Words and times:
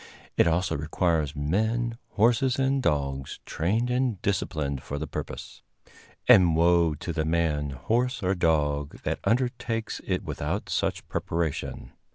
It 0.35 0.47
also 0.47 0.75
requires 0.75 1.35
men, 1.35 1.99
horses 2.13 2.57
and 2.57 2.81
dogs 2.81 3.39
trained 3.45 3.91
and 3.91 4.19
disciplined 4.23 4.81
for 4.81 4.97
the 4.97 5.05
purpose; 5.05 5.61
and 6.27 6.55
woe 6.55 6.95
to 6.95 7.13
the 7.13 7.23
man, 7.23 7.69
horse 7.69 8.23
or 8.23 8.33
dog 8.33 9.03
that 9.03 9.19
undertakes 9.25 10.01
it 10.03 10.23
without 10.23 10.69
such 10.69 11.07
preparation. 11.07 11.91